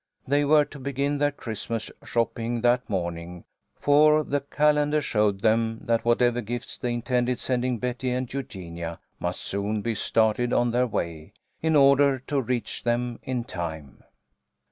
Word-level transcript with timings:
They 0.27 0.43
were 0.45 0.65
to 0.65 0.79
begin 0.79 1.19
their 1.19 1.29
Christmas 1.31 1.91
shopping 2.03 2.61
that 2.61 2.89
morning, 2.89 3.43
for 3.79 4.23
the 4.23 4.39
calendar 4.41 4.99
showed 4.99 5.41
them 5.43 5.81
that 5.83 6.03
whatever 6.03 6.41
gifts 6.41 6.75
they 6.79 6.91
intended 6.93 7.37
sending 7.37 7.77
Betty 7.77 8.09
and 8.09 8.33
Eugenia 8.33 8.99
must 9.19 9.41
soon 9.41 9.81
be 9.83 9.93
started 9.93 10.53
on 10.53 10.71
their 10.71 10.87
way, 10.87 11.33
in 11.61 11.75
order 11.75 12.17
to 12.17 12.41
reach 12.41 12.81
them 12.81 13.19
in 13.21 13.43
time. 13.43 14.03